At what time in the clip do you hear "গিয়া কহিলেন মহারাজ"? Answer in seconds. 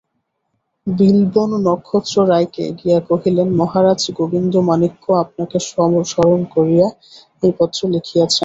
2.79-4.01